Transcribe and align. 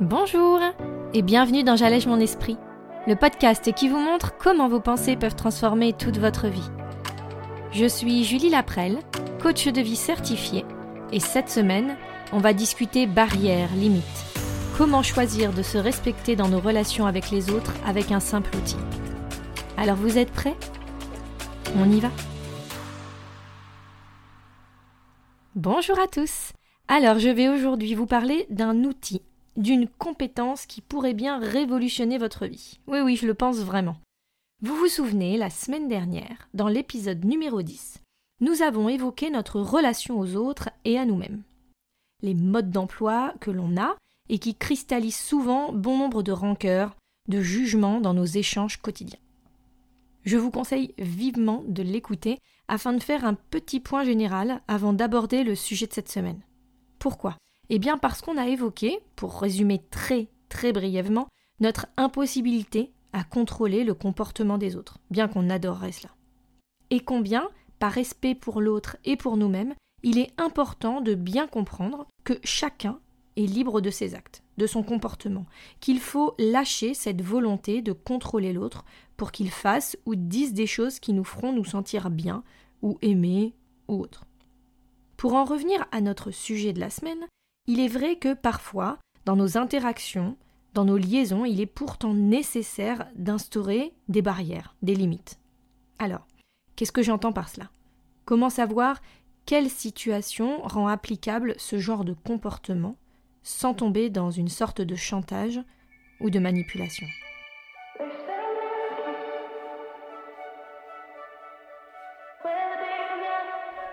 Bonjour 0.00 0.60
et 1.12 1.22
bienvenue 1.22 1.64
dans 1.64 1.74
J'allège 1.74 2.06
mon 2.06 2.20
esprit, 2.20 2.56
le 3.08 3.16
podcast 3.16 3.74
qui 3.74 3.88
vous 3.88 3.98
montre 3.98 4.38
comment 4.38 4.68
vos 4.68 4.78
pensées 4.78 5.16
peuvent 5.16 5.34
transformer 5.34 5.92
toute 5.92 6.18
votre 6.18 6.46
vie. 6.46 6.70
Je 7.72 7.84
suis 7.86 8.22
Julie 8.22 8.48
Laprelle, 8.48 9.00
coach 9.42 9.66
de 9.66 9.80
vie 9.80 9.96
certifiée, 9.96 10.64
et 11.10 11.18
cette 11.18 11.50
semaine, 11.50 11.96
on 12.32 12.38
va 12.38 12.52
discuter 12.52 13.08
barrières, 13.08 13.74
limites. 13.74 14.04
Comment 14.76 15.02
choisir 15.02 15.52
de 15.52 15.62
se 15.62 15.78
respecter 15.78 16.36
dans 16.36 16.48
nos 16.48 16.60
relations 16.60 17.06
avec 17.06 17.32
les 17.32 17.50
autres 17.50 17.74
avec 17.84 18.12
un 18.12 18.20
simple 18.20 18.56
outil. 18.56 18.76
Alors 19.76 19.96
vous 19.96 20.16
êtes 20.16 20.30
prêts? 20.30 20.56
On 21.76 21.90
y 21.90 21.98
va? 21.98 22.10
Bonjour 25.56 25.98
à 25.98 26.06
tous 26.06 26.52
Alors 26.86 27.18
je 27.18 27.30
vais 27.30 27.48
aujourd'hui 27.48 27.96
vous 27.96 28.06
parler 28.06 28.46
d'un 28.48 28.84
outil 28.84 29.22
d'une 29.58 29.88
compétence 29.88 30.64
qui 30.64 30.80
pourrait 30.80 31.14
bien 31.14 31.38
révolutionner 31.38 32.16
votre 32.16 32.46
vie. 32.46 32.78
Oui, 32.86 33.00
oui, 33.00 33.16
je 33.16 33.26
le 33.26 33.34
pense 33.34 33.58
vraiment. 33.58 33.96
Vous 34.62 34.74
vous 34.76 34.88
souvenez, 34.88 35.36
la 35.36 35.50
semaine 35.50 35.88
dernière, 35.88 36.48
dans 36.54 36.68
l'épisode 36.68 37.24
numéro 37.24 37.62
10, 37.62 38.00
nous 38.40 38.62
avons 38.62 38.88
évoqué 38.88 39.30
notre 39.30 39.60
relation 39.60 40.18
aux 40.18 40.36
autres 40.36 40.70
et 40.84 40.98
à 40.98 41.04
nous-mêmes. 41.04 41.42
Les 42.22 42.34
modes 42.34 42.70
d'emploi 42.70 43.34
que 43.40 43.50
l'on 43.50 43.76
a 43.76 43.96
et 44.28 44.38
qui 44.38 44.54
cristallisent 44.54 45.16
souvent 45.16 45.72
bon 45.72 45.98
nombre 45.98 46.22
de 46.22 46.32
rancœurs, 46.32 46.96
de 47.28 47.40
jugements 47.40 48.00
dans 48.00 48.14
nos 48.14 48.24
échanges 48.24 48.80
quotidiens. 48.80 49.18
Je 50.24 50.36
vous 50.36 50.50
conseille 50.50 50.94
vivement 50.98 51.64
de 51.66 51.82
l'écouter 51.82 52.38
afin 52.68 52.92
de 52.92 53.02
faire 53.02 53.24
un 53.24 53.34
petit 53.34 53.80
point 53.80 54.04
général 54.04 54.60
avant 54.68 54.92
d'aborder 54.92 55.42
le 55.42 55.54
sujet 55.54 55.86
de 55.86 55.92
cette 55.92 56.10
semaine. 56.10 56.40
Pourquoi? 56.98 57.36
Eh 57.70 57.78
bien 57.78 57.98
parce 57.98 58.22
qu'on 58.22 58.36
a 58.36 58.48
évoqué, 58.48 58.98
pour 59.16 59.40
résumer 59.40 59.82
très 59.90 60.28
très 60.48 60.72
brièvement, 60.72 61.28
notre 61.60 61.86
impossibilité 61.96 62.92
à 63.12 63.24
contrôler 63.24 63.84
le 63.84 63.94
comportement 63.94 64.58
des 64.58 64.76
autres, 64.76 64.98
bien 65.10 65.28
qu'on 65.28 65.50
adorerait 65.50 65.92
cela. 65.92 66.10
Et 66.90 67.00
combien, 67.00 67.48
par 67.78 67.92
respect 67.92 68.34
pour 68.34 68.60
l'autre 68.60 68.96
et 69.04 69.16
pour 69.16 69.36
nous-mêmes, 69.36 69.74
il 70.02 70.18
est 70.18 70.32
important 70.38 71.00
de 71.00 71.14
bien 71.14 71.46
comprendre 71.46 72.06
que 72.24 72.34
chacun 72.44 73.00
est 73.36 73.46
libre 73.46 73.80
de 73.80 73.90
ses 73.90 74.14
actes, 74.14 74.42
de 74.56 74.66
son 74.66 74.82
comportement, 74.82 75.46
qu'il 75.80 76.00
faut 76.00 76.34
lâcher 76.38 76.94
cette 76.94 77.22
volonté 77.22 77.82
de 77.82 77.92
contrôler 77.92 78.52
l'autre 78.52 78.84
pour 79.16 79.32
qu'il 79.32 79.50
fasse 79.50 79.96
ou 80.06 80.14
dise 80.14 80.54
des 80.54 80.66
choses 80.66 80.98
qui 80.98 81.12
nous 81.12 81.24
feront 81.24 81.52
nous 81.52 81.64
sentir 81.64 82.10
bien, 82.10 82.42
ou 82.82 82.98
aimer, 83.02 83.54
ou 83.88 84.00
autre. 84.00 84.24
Pour 85.16 85.34
en 85.34 85.44
revenir 85.44 85.86
à 85.90 86.00
notre 86.00 86.30
sujet 86.30 86.72
de 86.72 86.80
la 86.80 86.90
semaine, 86.90 87.26
il 87.68 87.80
est 87.80 87.88
vrai 87.88 88.16
que 88.16 88.32
parfois, 88.32 88.98
dans 89.26 89.36
nos 89.36 89.58
interactions, 89.58 90.38
dans 90.72 90.86
nos 90.86 90.96
liaisons, 90.96 91.44
il 91.44 91.60
est 91.60 91.66
pourtant 91.66 92.14
nécessaire 92.14 93.06
d'instaurer 93.14 93.92
des 94.08 94.22
barrières, 94.22 94.74
des 94.80 94.94
limites. 94.94 95.38
Alors, 95.98 96.26
qu'est-ce 96.74 96.92
que 96.92 97.02
j'entends 97.02 97.32
par 97.32 97.50
cela? 97.50 97.68
Comment 98.24 98.48
savoir 98.48 99.02
quelle 99.44 99.68
situation 99.68 100.62
rend 100.62 100.88
applicable 100.88 101.54
ce 101.58 101.78
genre 101.78 102.06
de 102.06 102.14
comportement 102.14 102.96
sans 103.42 103.74
tomber 103.74 104.08
dans 104.08 104.30
une 104.30 104.48
sorte 104.48 104.80
de 104.80 104.94
chantage 104.94 105.60
ou 106.20 106.30
de 106.30 106.38
manipulation? 106.38 107.06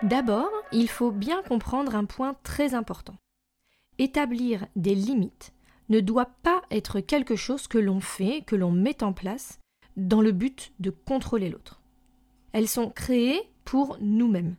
D'abord, 0.02 0.50
il 0.72 0.88
faut 0.88 1.10
bien 1.10 1.42
comprendre 1.42 1.94
un 1.94 2.06
point 2.06 2.36
très 2.42 2.74
important. 2.74 3.16
Établir 3.98 4.66
des 4.76 4.94
limites 4.94 5.52
ne 5.88 6.00
doit 6.00 6.30
pas 6.42 6.62
être 6.70 7.00
quelque 7.00 7.36
chose 7.36 7.68
que 7.68 7.78
l'on 7.78 8.00
fait, 8.00 8.42
que 8.42 8.56
l'on 8.56 8.72
met 8.72 9.02
en 9.02 9.12
place 9.12 9.60
dans 9.96 10.20
le 10.20 10.32
but 10.32 10.72
de 10.80 10.90
contrôler 10.90 11.48
l'autre. 11.48 11.80
Elles 12.52 12.68
sont 12.68 12.90
créées 12.90 13.40
pour 13.64 13.98
nous-mêmes, 14.00 14.56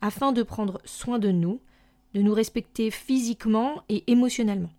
afin 0.00 0.32
de 0.32 0.42
prendre 0.42 0.80
soin 0.84 1.18
de 1.18 1.30
nous, 1.30 1.60
de 2.14 2.22
nous 2.22 2.34
respecter 2.34 2.90
physiquement 2.90 3.82
et 3.88 4.04
émotionnellement. 4.10 4.72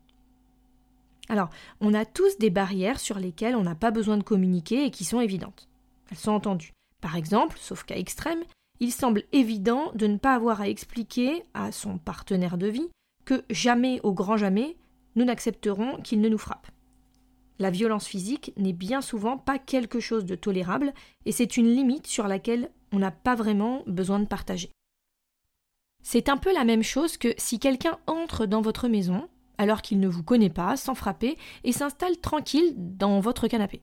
Alors, 1.29 1.49
on 1.81 1.93
a 1.93 2.05
tous 2.05 2.37
des 2.37 2.49
barrières 2.49 2.99
sur 2.99 3.19
lesquelles 3.19 3.55
on 3.55 3.63
n'a 3.63 3.75
pas 3.75 3.91
besoin 3.91 4.17
de 4.17 4.23
communiquer 4.23 4.85
et 4.85 4.91
qui 4.91 5.03
sont 5.03 5.19
évidentes. 5.19 5.67
Elles 6.09 6.17
sont 6.17 6.31
entendues. 6.31 6.73
Par 7.01 7.15
exemple, 7.15 7.57
sauf 7.59 7.83
cas 7.83 7.97
extrême, 7.97 8.43
il 8.79 8.91
semble 8.91 9.23
évident 9.33 9.91
de 9.95 10.07
ne 10.07 10.17
pas 10.17 10.35
avoir 10.35 10.61
à 10.61 10.69
expliquer 10.69 11.43
à 11.53 11.71
son 11.71 11.97
partenaire 11.97 12.57
de 12.57 12.67
vie 12.67 12.89
que 13.27 13.43
jamais, 13.49 13.99
au 14.03 14.13
grand 14.13 14.37
jamais, 14.37 14.77
nous 15.17 15.25
n'accepterons 15.25 16.01
qu'il 16.01 16.21
ne 16.21 16.29
nous 16.29 16.37
frappe. 16.37 16.67
La 17.59 17.69
violence 17.71 18.07
physique 18.07 18.53
n'est 18.55 18.71
bien 18.71 19.01
souvent 19.01 19.37
pas 19.37 19.59
quelque 19.59 19.99
chose 19.99 20.25
de 20.25 20.35
tolérable, 20.35 20.93
et 21.25 21.33
c'est 21.33 21.57
une 21.57 21.67
limite 21.67 22.07
sur 22.07 22.27
laquelle 22.27 22.71
on 22.93 22.99
n'a 22.99 23.11
pas 23.11 23.35
vraiment 23.35 23.83
besoin 23.85 24.19
de 24.19 24.25
partager. 24.25 24.71
C'est 26.03 26.29
un 26.29 26.37
peu 26.37 26.53
la 26.53 26.63
même 26.63 26.83
chose 26.83 27.17
que 27.17 27.33
si 27.37 27.59
quelqu'un 27.59 27.99
entre 28.07 28.45
dans 28.45 28.61
votre 28.61 28.87
maison, 28.87 29.27
alors 29.57 29.81
qu'il 29.81 29.99
ne 29.99 30.07
vous 30.07 30.23
connaît 30.23 30.49
pas, 30.49 30.77
sans 30.77 30.95
frapper, 30.95 31.37
et 31.65 31.73
s'installe 31.73 32.17
tranquille 32.19 32.73
dans 32.77 33.19
votre 33.19 33.49
canapé. 33.49 33.81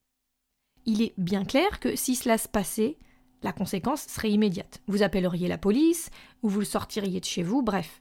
Il 0.87 1.03
est 1.03 1.13
bien 1.19 1.45
clair 1.45 1.81
que 1.81 1.97
si 1.97 2.15
cela 2.15 2.39
se 2.39 2.49
passait, 2.49 2.97
la 3.43 3.53
conséquence 3.53 4.05
serait 4.05 4.31
immédiate. 4.31 4.81
Vous 4.87 5.03
appelleriez 5.03 5.49
la 5.49 5.59
police, 5.59 6.09
ou 6.43 6.49
vous 6.49 6.61
le 6.61 6.65
sortiriez 6.65 7.21
de 7.21 7.27
chez 7.27 7.43
vous, 7.43 7.61
bref. 7.61 8.01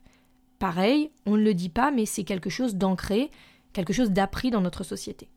Pareil, 0.58 1.10
on 1.26 1.36
ne 1.36 1.42
le 1.42 1.54
dit 1.54 1.68
pas, 1.68 1.90
mais 1.90 2.06
c'est 2.06 2.24
quelque 2.24 2.50
chose 2.50 2.76
d'ancré, 2.76 3.30
quelque 3.72 3.92
chose 3.92 4.10
d'appris 4.10 4.50
dans 4.50 4.60
notre 4.60 4.84
société. 4.84 5.28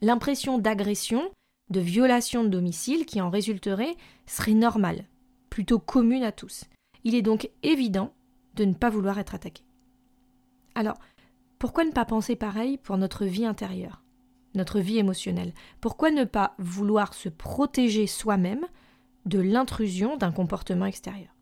L'impression 0.00 0.58
d'agression, 0.58 1.30
de 1.70 1.80
violation 1.80 2.44
de 2.44 2.48
domicile 2.48 3.06
qui 3.06 3.20
en 3.20 3.30
résulterait 3.30 3.96
serait 4.26 4.54
normale, 4.54 5.06
plutôt 5.50 5.78
commune 5.78 6.22
à 6.22 6.32
tous. 6.32 6.64
Il 7.04 7.14
est 7.14 7.22
donc 7.22 7.50
évident 7.62 8.12
de 8.54 8.64
ne 8.64 8.74
pas 8.74 8.90
vouloir 8.90 9.18
être 9.18 9.34
attaqué. 9.34 9.64
Alors, 10.74 10.98
pourquoi 11.58 11.84
ne 11.84 11.92
pas 11.92 12.04
penser 12.04 12.36
pareil 12.36 12.78
pour 12.78 12.98
notre 12.98 13.24
vie 13.24 13.46
intérieure, 13.46 14.02
notre 14.54 14.80
vie 14.80 14.98
émotionnelle? 14.98 15.54
Pourquoi 15.80 16.10
ne 16.10 16.24
pas 16.24 16.54
vouloir 16.58 17.14
se 17.14 17.28
protéger 17.28 18.06
soi-même 18.06 18.66
de 19.24 19.40
l'intrusion 19.40 20.16
d'un 20.16 20.32
comportement 20.32 20.86
extérieur? 20.86 21.33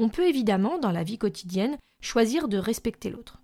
On 0.00 0.08
peut 0.08 0.26
évidemment, 0.26 0.78
dans 0.78 0.92
la 0.92 1.04
vie 1.04 1.18
quotidienne, 1.18 1.76
choisir 2.02 2.48
de 2.48 2.56
respecter 2.56 3.10
l'autre, 3.10 3.42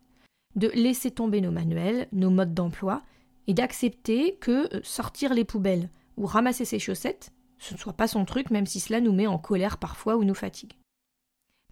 de 0.54 0.68
laisser 0.68 1.10
tomber 1.10 1.42
nos 1.42 1.50
manuels, 1.50 2.08
nos 2.12 2.30
modes 2.30 2.54
d'emploi, 2.54 3.02
et 3.46 3.54
d'accepter 3.54 4.36
que 4.36 4.74
euh, 4.74 4.80
sortir 4.82 5.34
les 5.34 5.44
poubelles 5.44 5.90
ou 6.16 6.24
ramasser 6.24 6.64
ses 6.64 6.78
chaussettes, 6.78 7.30
ce 7.58 7.74
ne 7.74 7.78
soit 7.78 7.92
pas 7.92 8.08
son 8.08 8.24
truc, 8.24 8.50
même 8.50 8.66
si 8.66 8.80
cela 8.80 9.00
nous 9.00 9.12
met 9.12 9.26
en 9.26 9.38
colère 9.38 9.76
parfois 9.76 10.16
ou 10.16 10.24
nous 10.24 10.34
fatigue. 10.34 10.72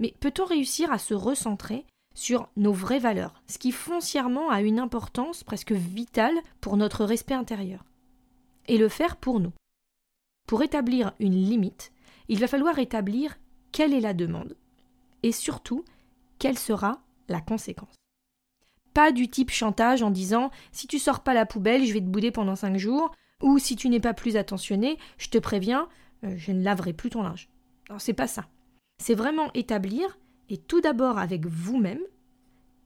Mais 0.01 0.15
peut-on 0.21 0.45
réussir 0.45 0.93
à 0.93 0.99
se 0.99 1.15
recentrer 1.15 1.87
sur 2.15 2.49
nos 2.57 2.73
vraies 2.73 2.99
valeurs, 2.99 3.43
ce 3.49 3.59
qui 3.59 3.73
foncièrement 3.73 4.51
a 4.51 4.61
une 4.61 4.79
importance 4.79 5.45
presque 5.45 5.73
vitale 5.73 6.37
pour 6.61 6.77
notre 6.77 7.05
respect 7.05 7.35
intérieur, 7.35 7.85
et 8.67 8.77
le 8.77 8.91
faire 8.91 9.17
pour 9.17 9.41
nous? 9.41 9.53
Pour 10.47 10.63
établir 10.63 11.15
une 11.19 11.35
limite, 11.35 11.91
il 12.29 12.39
va 12.39 12.49
falloir 12.49 12.79
établir 12.79 13.39
quelle 13.73 13.95
est 13.95 14.01
la 14.01 14.15
demande, 14.15 14.57
et 15.25 15.33
surtout 15.33 15.85
quelle 16.39 16.59
sera 16.59 17.01
la 17.29 17.41
conséquence? 17.41 17.95
Pas 18.93 19.11
du 19.11 19.29
type 19.29 19.51
chantage 19.51 20.03
en 20.03 20.11
disant 20.11 20.51
si 20.71 20.87
tu 20.87 20.99
sors 20.99 21.21
pas 21.21 21.35
la 21.35 21.47
poubelle, 21.47 21.85
je 21.85 21.95
vais 21.95 22.01
te 22.01 22.05
bouder 22.07 22.31
pendant 22.31 22.57
cinq 22.57 22.77
jours, 22.77 23.11
ou 23.43 23.59
si 23.59 23.75
tu 23.75 23.89
n'es 23.89 24.01
pas 24.01 24.15
plus 24.15 24.37
attentionné, 24.37 24.99
je 25.17 25.29
te 25.29 25.39
préviens, 25.39 25.89
euh, 26.25 26.35
je 26.37 26.53
ne 26.53 26.63
laverai 26.63 26.93
plus 26.93 27.11
ton 27.11 27.23
linge. 27.23 27.49
Non, 27.89 27.99
c'est 27.99 28.13
pas 28.13 28.27
ça. 28.27 28.47
C'est 29.03 29.15
vraiment 29.15 29.51
établir, 29.55 30.19
et 30.51 30.59
tout 30.59 30.83
d'abord 30.83 31.19
avec 31.19 31.47
vous-même, 31.47 32.03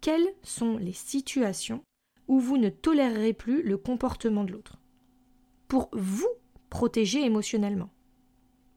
quelles 0.00 0.32
sont 0.44 0.76
les 0.79 0.93
situations 0.93 1.82
où 2.29 2.38
vous 2.38 2.56
ne 2.56 2.69
tolérerez 2.69 3.32
plus 3.32 3.62
le 3.62 3.76
comportement 3.76 4.44
de 4.44 4.52
l'autre. 4.52 4.79
Pour 5.67 5.91
vous 5.93 6.29
protéger 6.70 7.25
émotionnellement. 7.25 7.91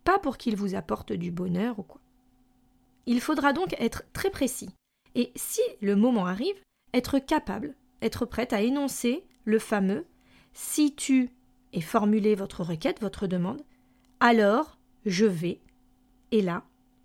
Pas 0.03 0.17
pour 0.17 0.37
qu'il 0.37 0.55
vous 0.55 0.73
apporte 0.73 1.13
du 1.13 1.31
bonheur 1.31 1.77
ou 1.77 1.83
quoi. 1.83 2.00
Il 3.05 3.21
faudra 3.21 3.53
donc 3.53 3.75
être 3.79 4.03
très 4.13 4.29
précis. 4.29 4.69
Et 5.15 5.31
si 5.35 5.61
le 5.81 5.95
moment 5.95 6.25
arrive, 6.25 6.61
être 6.93 7.19
capable, 7.19 7.75
être 8.01 8.25
prête 8.25 8.53
à 8.53 8.61
énoncer 8.61 9.23
le 9.45 9.59
fameux 9.59 10.05
si 10.53 10.95
tu 10.95 11.29
et 11.73 11.81
formuler 11.81 12.35
votre 12.35 12.63
requête, 12.63 13.01
votre 13.01 13.27
demande, 13.27 13.61
alors 14.19 14.77
je 15.05 15.25
vais, 15.25 15.59
et 16.31 16.41
là, 16.41 16.63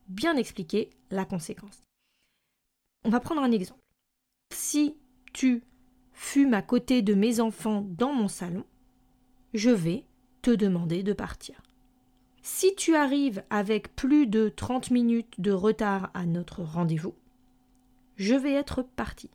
bien 0.09 0.37
expliquer 0.37 0.91
la 1.11 1.25
conséquence. 1.25 1.83
On 3.05 3.11
va 3.11 3.21
prendre 3.21 3.43
un 3.43 3.53
exemple. 3.53 3.81
Si 4.53 4.97
tu 5.33 5.63
fumes 6.13 6.55
à 6.55 6.63
côté 6.63 7.03
de 7.03 7.15
mes 7.15 7.41
enfants 7.41 7.87
dans 7.89 8.13
mon 8.13 8.29
salon, 8.29 8.65
je 9.55 9.71
vais 9.71 10.05
te 10.43 10.51
demander 10.51 11.03
de 11.03 11.13
partir. 11.13 11.61
Si 12.49 12.77
tu 12.77 12.95
arrives 12.95 13.43
avec 13.51 13.97
plus 13.97 14.29
de 14.29 14.49
30 14.49 14.93
minutes 14.93 15.35
de 15.39 15.51
retard 15.51 16.11
à 16.15 16.27
notre 16.27 16.63
rendez-vous, 16.63 17.13
je 18.15 18.37
vais 18.37 18.53
être 18.53 18.83
parti. 18.83 19.31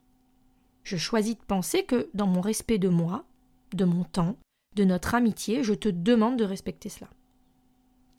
Je 0.85 0.95
choisis 0.95 1.37
de 1.37 1.43
penser 1.43 1.83
que, 1.83 2.09
dans 2.13 2.25
mon 2.25 2.39
respect 2.39 2.77
de 2.77 2.87
moi, 2.87 3.25
de 3.73 3.83
mon 3.83 4.05
temps, 4.05 4.37
de 4.77 4.85
notre 4.85 5.13
amitié, 5.13 5.61
je 5.61 5.73
te 5.73 5.89
demande 5.89 6.37
de 6.37 6.45
respecter 6.45 6.87
cela. 6.87 7.09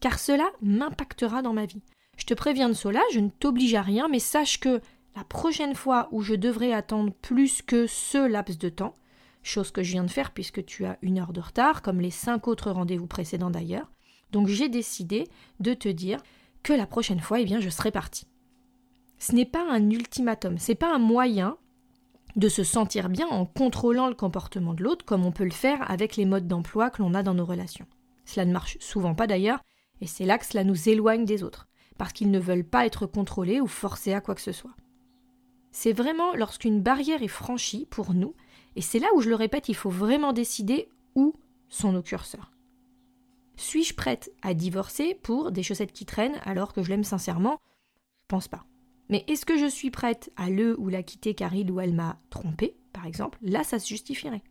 Car 0.03 0.19
cela 0.19 0.53
m'impactera 0.61 1.41
dans 1.41 1.55
ma 1.55 1.65
vie. 1.65 1.83
Je 2.19 2.27
te 2.27 2.35
préviens 2.35 2.69
de 2.69 2.75
cela, 2.75 3.01
je 3.15 3.21
ne 3.21 3.31
t'oblige 3.31 3.75
à 3.75 3.83
rien, 3.83 4.09
mais 4.09 4.19
sache 4.19 4.61
que 4.61 4.83
la 5.17 5.25
prochaine 5.25 5.75
fois 5.75 6.09
où 6.13 6.21
je 6.21 6.35
devrais 6.35 6.75
attendre 6.75 7.15
plus 7.23 7.63
que 7.63 7.87
ce 7.87 8.29
laps 8.29 8.59
de 8.59 8.69
temps, 8.69 8.93
chose 9.43 9.71
que 9.71 9.83
je 9.83 9.93
viens 9.93 10.05
de 10.05 10.11
faire 10.11 10.33
puisque 10.33 10.67
tu 10.67 10.85
as 10.85 10.99
une 11.01 11.19
heure 11.19 11.33
de 11.33 11.41
retard, 11.41 11.81
comme 11.81 12.03
les 12.03 12.11
cinq 12.11 12.47
autres 12.47 12.71
rendez-vous 12.71 13.07
précédents 13.07 13.51
d'ailleurs, 13.51 13.91
donc 14.33 14.49
j'ai 14.49 14.69
décidé 14.69 15.29
de 15.61 15.75
te 15.75 15.89
dire 15.89 16.19
que 16.63 16.73
la 16.73 16.87
prochaine 16.87 17.21
fois, 17.21 17.41
eh 17.41 17.45
bien, 17.45 17.61
je 17.61 17.69
serai 17.69 17.91
parti. 17.91 18.27
Ce 19.19 19.35
n'est 19.35 19.47
pas 19.47 19.65
un 19.71 19.91
ultimatum, 19.91 20.59
c'est 20.59 20.75
pas 20.75 20.93
un 20.93 20.99
moyen 20.99 21.57
de 22.35 22.49
se 22.49 22.65
sentir 22.65 23.09
bien 23.09 23.29
en 23.29 23.45
contrôlant 23.45 24.09
le 24.09 24.15
comportement 24.15 24.75
de 24.75 24.83
l'autre 24.83 25.05
comme 25.05 25.27
on 25.27 25.33
peut 25.33 25.45
le 25.45 25.51
faire 25.51 25.89
avec 25.91 26.17
les 26.17 26.25
modes 26.25 26.49
d'emploi 26.49 26.91
que 26.91 27.03
l'on 27.03 27.15
a 27.15 27.23
dans 27.23 27.35
nos 27.35 27.45
relations. 27.45 27.87
Cela 28.25 28.47
ne 28.47 28.53
marche 28.53 28.79
souvent 28.81 29.15
pas 29.15 29.27
d'ailleurs, 29.27 29.61
et 30.01 30.07
c'est 30.07 30.25
là 30.25 30.39
que 30.39 30.47
cela 30.47 30.65
nous 30.65 30.89
éloigne 30.89 31.25
des 31.25 31.43
autres, 31.43 31.69
parce 31.99 32.13
qu'ils 32.13 32.31
ne 32.31 32.39
veulent 32.39 32.65
pas 32.65 32.87
être 32.87 33.07
contrôlés 33.07 33.61
ou 33.61 33.67
forcés 33.67 34.15
à 34.15 34.21
quoi 34.21 34.35
que 34.35 34.41
ce 34.41 34.53
soit. 34.53 34.75
C'est 35.73 35.93
vraiment 35.93 36.35
lorsqu'une 36.35 36.81
barrière 36.81 37.23
est 37.23 37.29
franchie 37.29 37.87
pour 37.91 38.15
nous, 38.15 38.35
et 38.77 38.81
c'est 38.81 38.99
là 38.99 39.09
où 39.15 39.21
je 39.21 39.29
le 39.29 39.35
répète, 39.35 39.69
il 39.69 39.77
faut 39.77 39.91
vraiment 39.91 40.33
décider 40.33 40.89
où 41.15 41.35
sont 41.69 41.93
nos 41.93 42.03
curseurs. 42.03 42.51
Suis-je 43.57 43.95
prête 43.95 44.33
à 44.43 44.55
divorcer 44.55 45.15
pour 45.23 45.53
des 45.53 45.63
chaussettes 45.63 45.93
qui 45.93 46.07
traînent 46.07 46.41
alors 46.45 46.73
que 46.73 46.83
je 46.83 46.89
l'aime 46.89 47.05
sincèrement? 47.05 47.61
Je 48.23 48.27
pense 48.29 48.49
pas. 48.49 48.65
Mais 49.09 49.25
est-ce 49.29 49.45
que 49.45 49.59
je 49.59 49.67
suis 49.67 49.91
prête 49.91 50.33
à 50.37 50.49
le 50.49 50.79
ou 50.81 50.89
la 50.89 51.03
quitter 51.03 51.35
car 51.35 51.55
il 51.55 51.71
ou 51.71 51.81
elle 51.81 51.95
m'a 51.95 52.19
trompé, 52.31 52.77
par 52.93 53.07
exemple? 53.07 53.39
Là, 53.43 53.63
ça 53.63 53.79
se 53.79 53.89
justifierait. 53.89 54.43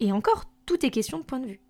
Et 0.00 0.12
encore, 0.12 0.44
tout 0.64 0.84
est 0.84 0.90
question 0.90 1.18
de 1.18 1.24
point 1.24 1.40
de 1.40 1.46
vue. 1.46 1.60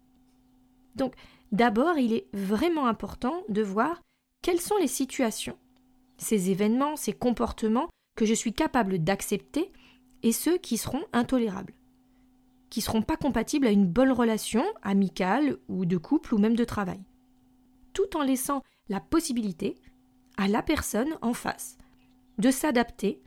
Donc, 0.95 1.15
d'abord, 1.53 1.99
il 1.99 2.13
est 2.13 2.29
vraiment 2.33 2.87
important 2.87 3.43
de 3.49 3.63
voir 3.63 4.03
quelles 4.43 4.61
sont 4.61 4.77
les 4.77 4.89
situations, 4.89 5.59
ces 6.19 6.51
événements, 6.51 6.97
ces 6.97 7.13
comportements 7.13 7.89
que 8.17 8.25
je 8.25 8.35
suis 8.35 8.53
capable 8.53 8.99
d'accepter 9.03 9.73
et 10.23 10.33
ceux 10.33 10.59
qui 10.59 10.79
seront 10.79 11.05
intolérables, 11.13 11.75
qui 12.77 12.83
seront 12.83 13.01
pas 13.01 13.17
compatibles 13.17 13.67
à 13.67 13.71
une 13.71 13.87
bonne 13.87 14.13
relation 14.13 14.63
amicale 14.83 15.57
ou 15.67 15.87
de 15.87 15.97
couple 15.97 16.35
ou 16.35 16.39
même 16.39 16.57
de 16.57 16.65
travail, 16.65 17.01
tout 17.95 18.19
en 18.19 18.23
laissant 18.23 18.63
la 18.91 19.01
possibilité 19.01 19.77
à 20.37 20.47
la 20.47 20.63
personne 20.63 21.17
en 21.23 21.33
face 21.33 21.79
de 22.37 22.51
s'adapter 22.51 23.23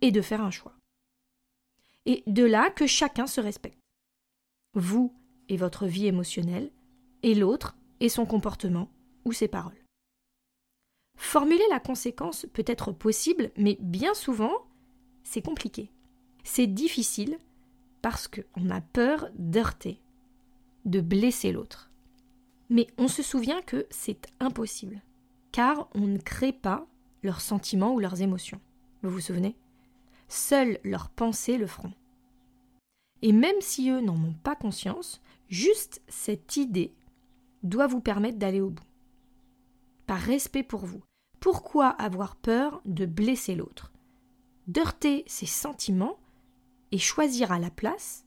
et 0.00 0.10
de 0.10 0.22
faire 0.22 0.40
un 0.40 0.50
choix. 0.50 0.74
Et 2.06 2.22
de 2.26 2.44
là 2.44 2.70
que 2.70 2.86
chacun 2.86 3.26
se 3.26 3.42
respecte. 3.42 3.78
Vous 4.72 5.12
et 5.50 5.58
votre 5.58 5.84
vie 5.84 6.06
émotionnelle, 6.06 6.70
et 7.22 7.34
l'autre 7.34 7.76
et 8.00 8.08
son 8.08 8.24
comportement 8.24 8.88
ou 9.26 9.34
ses 9.34 9.48
paroles. 9.48 9.84
Formuler 11.18 11.68
la 11.68 11.78
conséquence 11.78 12.46
peut 12.54 12.64
être 12.66 12.92
possible, 12.92 13.50
mais 13.58 13.76
bien 13.82 14.14
souvent, 14.14 14.66
c'est 15.24 15.42
compliqué. 15.42 15.90
C'est 16.42 16.66
difficile 16.66 17.38
parce 18.02 18.28
qu'on 18.28 18.70
a 18.70 18.80
peur 18.80 19.28
d'heurter, 19.38 20.00
de 20.84 21.00
blesser 21.00 21.52
l'autre. 21.52 21.90
Mais 22.70 22.86
on 22.98 23.08
se 23.08 23.22
souvient 23.22 23.62
que 23.62 23.86
c'est 23.90 24.26
impossible, 24.40 25.02
car 25.52 25.88
on 25.94 26.06
ne 26.06 26.18
crée 26.18 26.52
pas 26.52 26.86
leurs 27.22 27.40
sentiments 27.40 27.94
ou 27.94 27.98
leurs 27.98 28.22
émotions. 28.22 28.60
Vous 29.02 29.10
vous 29.10 29.20
souvenez? 29.20 29.56
Seules 30.28 30.78
leurs 30.84 31.08
pensées 31.08 31.56
le 31.56 31.66
feront. 31.66 31.92
Et 33.22 33.32
même 33.32 33.60
si 33.60 33.90
eux 33.90 34.00
n'en 34.00 34.16
ont 34.16 34.34
pas 34.42 34.54
conscience, 34.54 35.20
juste 35.48 36.02
cette 36.08 36.56
idée 36.56 36.94
doit 37.62 37.86
vous 37.86 38.00
permettre 38.00 38.38
d'aller 38.38 38.60
au 38.60 38.70
bout. 38.70 38.84
Par 40.06 40.20
respect 40.20 40.62
pour 40.62 40.86
vous. 40.86 41.02
Pourquoi 41.40 41.88
avoir 41.88 42.36
peur 42.36 42.80
de 42.84 43.06
blesser 43.06 43.54
l'autre? 43.54 43.92
D'heurter 44.66 45.24
ses 45.26 45.46
sentiments 45.46 46.18
et 46.92 46.98
choisir 46.98 47.52
à 47.52 47.58
la 47.58 47.70
place 47.70 48.24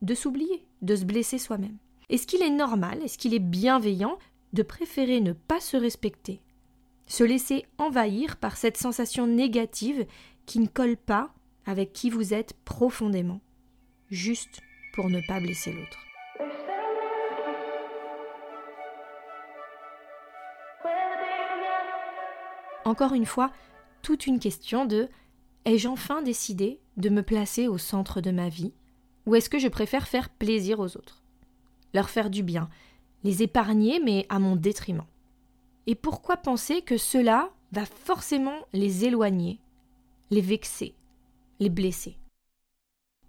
de 0.00 0.14
s'oublier, 0.14 0.66
de 0.82 0.96
se 0.96 1.04
blesser 1.04 1.38
soi-même. 1.38 1.76
Est-ce 2.08 2.26
qu'il 2.26 2.42
est 2.42 2.50
normal, 2.50 3.02
est-ce 3.02 3.18
qu'il 3.18 3.34
est 3.34 3.38
bienveillant 3.38 4.18
de 4.52 4.62
préférer 4.62 5.20
ne 5.20 5.32
pas 5.32 5.60
se 5.60 5.76
respecter, 5.76 6.42
se 7.06 7.24
laisser 7.24 7.64
envahir 7.78 8.36
par 8.36 8.56
cette 8.56 8.76
sensation 8.76 9.26
négative 9.26 10.06
qui 10.44 10.58
ne 10.58 10.66
colle 10.66 10.96
pas 10.96 11.32
avec 11.64 11.92
qui 11.92 12.10
vous 12.10 12.34
êtes 12.34 12.54
profondément, 12.64 13.40
juste 14.10 14.60
pour 14.94 15.08
ne 15.08 15.20
pas 15.26 15.40
blesser 15.40 15.72
l'autre? 15.72 15.98
Encore 22.84 23.14
une 23.14 23.26
fois, 23.26 23.52
toute 24.02 24.26
une 24.26 24.40
question 24.40 24.84
de 24.84 25.08
ai-je 25.64 25.88
enfin 25.88 26.22
décidé 26.22 26.80
de 26.96 27.08
me 27.08 27.22
placer 27.22 27.68
au 27.68 27.78
centre 27.78 28.20
de 28.20 28.30
ma 28.30 28.48
vie 28.48 28.72
ou 29.26 29.34
est-ce 29.34 29.50
que 29.50 29.58
je 29.58 29.68
préfère 29.68 30.08
faire 30.08 30.28
plaisir 30.30 30.80
aux 30.80 30.96
autres? 30.96 31.22
Leur 31.94 32.10
faire 32.10 32.30
du 32.30 32.42
bien, 32.42 32.68
les 33.22 33.42
épargner 33.42 34.00
mais 34.00 34.26
à 34.28 34.38
mon 34.38 34.56
détriment. 34.56 35.04
Et 35.86 35.94
pourquoi 35.94 36.36
penser 36.36 36.82
que 36.82 36.96
cela 36.96 37.50
va 37.72 37.86
forcément 37.86 38.58
les 38.72 39.04
éloigner, 39.04 39.60
les 40.30 40.40
vexer, 40.40 40.94
les 41.60 41.70
blesser? 41.70 42.16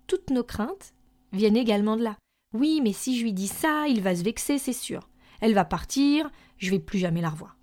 Toutes 0.07 0.29
nos 0.29 0.44
craintes 0.44 0.94
viennent 1.31 1.57
également 1.57 1.97
de 1.97 2.03
là. 2.03 2.18
Oui, 2.53 2.81
mais 2.83 2.94
si 2.94 3.18
je 3.18 3.24
lui 3.24 3.33
dis 3.33 3.47
ça, 3.47 3.88
il 3.88 4.01
va 4.01 4.15
se 4.15 4.24
vexer, 4.24 4.59
c'est 4.59 4.74
sûr. 4.74 5.09
Elle 5.41 5.56
va 5.56 5.65
partir, 5.65 6.29
je 6.57 6.69
vais 6.69 6.79
plus 6.79 7.00
jamais 7.00 7.21
la 7.21 7.29
revoir. 7.29 7.57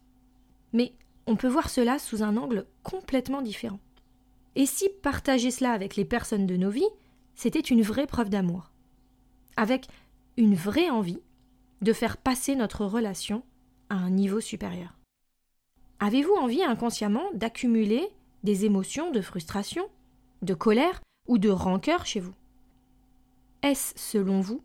Mais 0.73 0.93
on 1.27 1.37
peut 1.37 1.49
voir 1.49 1.71
cela 1.71 1.99
sous 1.99 2.23
un 2.23 2.37
angle 2.37 2.67
complètement 2.83 3.43
différent. 3.43 3.79
Et 4.57 4.67
si 4.67 4.89
partager 5.03 5.51
cela 5.51 5.73
avec 5.73 5.97
les 5.97 6.05
personnes 6.05 6.47
de 6.47 6.57
nos 6.57 6.71
vies, 6.71 6.89
c'était 7.35 7.61
une 7.61 7.83
vraie 7.83 8.07
preuve 8.07 8.31
d'amour, 8.31 8.71
avec 9.57 9.87
une 10.37 10.55
vraie 10.55 10.91
envie 10.91 11.21
de 11.83 11.93
faire 11.93 12.17
passer 12.17 12.57
notre 12.57 12.85
relation 12.85 13.43
à 13.89 13.95
un 13.95 14.11
niveau 14.11 14.41
supérieur. 14.41 14.97
Avez-vous 15.99 16.35
envie 16.35 16.63
inconsciemment 16.63 17.25
d'accumuler 17.35 18.09
des 18.43 18.65
émotions 18.65 19.11
de 19.11 19.21
frustration, 19.21 19.85
de 20.43 20.55
colère 20.55 21.01
ou 21.29 21.39
de 21.39 21.51
rancœur 21.51 22.07
chez 22.07 22.21
vous? 22.21 22.35
Est-ce, 23.63 23.93
selon 23.97 24.41
vous, 24.41 24.63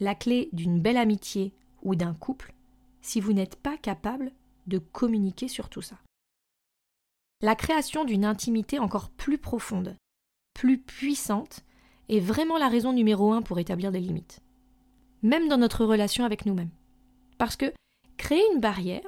la 0.00 0.14
clé 0.14 0.48
d'une 0.52 0.80
belle 0.80 0.96
amitié 0.96 1.52
ou 1.82 1.94
d'un 1.94 2.14
couple 2.14 2.52
si 3.00 3.20
vous 3.20 3.32
n'êtes 3.32 3.56
pas 3.56 3.76
capable 3.76 4.32
de 4.66 4.78
communiquer 4.78 5.48
sur 5.48 5.68
tout 5.68 5.82
ça? 5.82 5.96
La 7.44 7.56
création 7.56 8.04
d'une 8.04 8.24
intimité 8.24 8.78
encore 8.78 9.10
plus 9.10 9.36
profonde, 9.36 9.96
plus 10.54 10.78
puissante, 10.78 11.64
est 12.08 12.20
vraiment 12.20 12.56
la 12.56 12.68
raison 12.68 12.92
numéro 12.92 13.32
un 13.32 13.42
pour 13.42 13.58
établir 13.58 13.90
des 13.90 13.98
limites. 13.98 14.40
Même 15.22 15.48
dans 15.48 15.58
notre 15.58 15.84
relation 15.84 16.24
avec 16.24 16.46
nous-mêmes. 16.46 16.70
Parce 17.38 17.56
que 17.56 17.72
créer 18.16 18.42
une 18.54 18.60
barrière, 18.60 19.02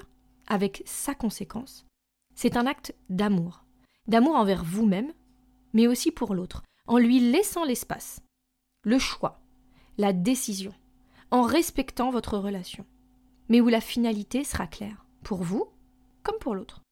avec 0.49 0.83
sa 0.85 1.15
conséquence, 1.15 1.87
c'est 2.35 2.57
un 2.57 2.67
acte 2.67 2.95
d'amour. 3.09 3.65
D'amour 4.09 4.35
envers 4.35 4.65
vous-même, 4.65 5.13
mais 5.73 5.87
aussi 5.87 6.11
pour 6.11 6.35
l'autre, 6.35 6.65
en 6.89 6.99
lui 6.99 7.21
laissant 7.21 7.65
l'espace, 7.65 8.21
le 8.83 8.99
choix, 8.99 9.41
la 9.97 10.13
décision, 10.13 10.75
en 11.31 11.43
respectant 11.43 12.11
votre 12.11 12.37
relation, 12.37 12.85
mais 13.49 13.61
où 13.61 13.69
la 13.69 13.81
finalité 13.81 14.43
sera 14.43 14.67
claire 14.67 15.07
pour 15.23 15.43
vous 15.43 15.67
comme 16.25 16.39
pour 16.39 16.55
l'autre. 16.55 16.84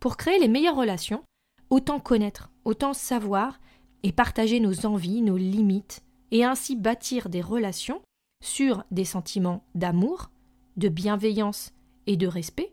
Pour 0.00 0.16
créer 0.16 0.38
les 0.38 0.48
meilleures 0.48 0.76
relations, 0.76 1.24
autant 1.70 2.00
connaître, 2.00 2.50
autant 2.64 2.92
savoir 2.92 3.60
et 4.02 4.12
partager 4.12 4.60
nos 4.60 4.86
envies, 4.86 5.22
nos 5.22 5.36
limites, 5.36 6.02
et 6.30 6.44
ainsi 6.44 6.76
bâtir 6.76 7.28
des 7.28 7.40
relations 7.40 8.02
sur 8.42 8.84
des 8.90 9.04
sentiments 9.04 9.64
d'amour, 9.74 10.30
de 10.76 10.88
bienveillance 10.88 11.72
et 12.06 12.16
de 12.16 12.26
respect, 12.26 12.72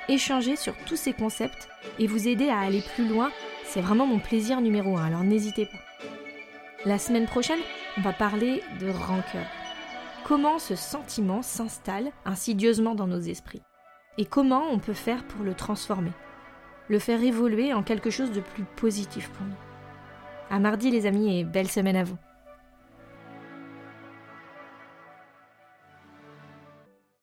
Échanger 0.08 0.56
sur 0.56 0.74
tous 0.86 0.96
ces 0.96 1.12
concepts 1.12 1.68
et 1.98 2.06
vous 2.06 2.28
aider 2.28 2.48
à 2.48 2.60
aller 2.60 2.82
plus 2.94 3.08
loin, 3.08 3.30
c'est 3.64 3.80
vraiment 3.80 4.06
mon 4.06 4.18
plaisir 4.18 4.60
numéro 4.60 4.96
un, 4.96 5.06
alors 5.06 5.24
n'hésitez 5.24 5.66
pas. 5.66 5.78
La 6.84 6.98
semaine 6.98 7.26
prochaine, 7.26 7.60
on 7.96 8.02
va 8.02 8.12
parler 8.12 8.62
de 8.78 8.90
rancœur. 8.90 9.46
Comment 10.24 10.58
ce 10.58 10.76
sentiment 10.76 11.42
s'installe 11.42 12.10
insidieusement 12.24 12.94
dans 12.94 13.06
nos 13.06 13.20
esprits? 13.20 13.62
Et 14.18 14.26
comment 14.26 14.68
on 14.70 14.78
peut 14.78 14.92
faire 14.92 15.24
pour 15.24 15.44
le 15.44 15.54
transformer, 15.54 16.12
le 16.88 16.98
faire 16.98 17.22
évoluer 17.22 17.72
en 17.72 17.82
quelque 17.82 18.10
chose 18.10 18.32
de 18.32 18.40
plus 18.40 18.64
positif 18.76 19.30
pour 19.30 19.46
nous. 19.46 19.54
À 20.50 20.58
mardi 20.58 20.90
les 20.90 21.06
amis 21.06 21.38
et 21.38 21.44
belle 21.44 21.68
semaine 21.68 21.96
à 21.96 22.04
vous. 22.04 22.18